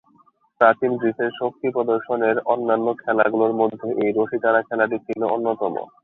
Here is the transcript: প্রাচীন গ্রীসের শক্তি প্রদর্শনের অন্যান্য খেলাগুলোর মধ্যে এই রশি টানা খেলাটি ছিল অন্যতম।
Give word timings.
প্রাচীন 0.61 0.91
গ্রীসের 0.97 1.31
শক্তি 1.39 1.67
প্রদর্শনের 1.75 2.35
অন্যান্য 2.53 2.87
খেলাগুলোর 3.01 3.53
মধ্যে 3.59 3.87
এই 4.01 4.11
রশি 4.11 4.37
টানা 4.43 4.61
খেলাটি 4.67 4.97
ছিল 5.05 5.21
অন্যতম। 5.35 5.73